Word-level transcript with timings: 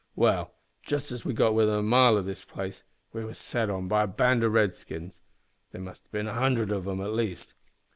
Well, 0.15 0.55
just 0.81 1.11
as 1.11 1.23
we 1.25 1.35
got 1.35 1.53
within 1.53 1.75
a 1.75 1.83
mile 1.83 2.17
o' 2.17 2.23
this 2.23 2.43
place 2.43 2.83
we 3.13 3.23
was 3.23 3.37
set 3.37 3.69
upon 3.69 3.87
by 3.87 4.01
a 4.05 4.07
band 4.07 4.43
o' 4.43 4.47
Redskins. 4.47 5.21
There 5.73 5.79
must 5.79 6.05
have 6.05 6.11
bin 6.11 6.25
a 6.27 6.33
hundred 6.33 6.71
of 6.71 6.87
'em 6.87 7.01
at 7.01 7.13
least. 7.13 7.53